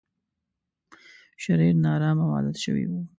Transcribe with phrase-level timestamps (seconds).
[1.43, 2.91] شرير، نا ارامه او عادت شوی و.